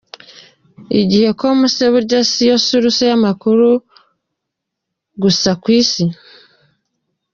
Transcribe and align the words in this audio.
Igihe.com 1.01 1.57
se 1.75 1.85
burya 1.93 2.19
niyo 2.27 2.55
source 2.67 3.03
y’amakuru 3.11 3.69
gusa 5.21 5.49
ku 5.61 5.67
isi? 5.81 6.05